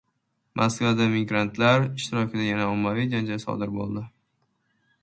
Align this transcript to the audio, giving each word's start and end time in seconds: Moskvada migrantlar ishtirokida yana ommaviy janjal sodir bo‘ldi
Moskvada 0.61 1.05
migrantlar 1.17 1.85
ishtirokida 2.01 2.49
yana 2.49 2.67
ommaviy 2.73 3.09
janjal 3.15 3.47
sodir 3.49 3.79
bo‘ldi 3.79 4.07